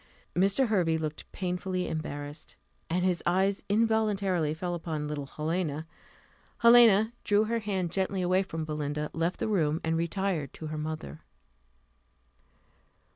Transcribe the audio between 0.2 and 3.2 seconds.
Mr. Hervey looked painfully embarrassed, and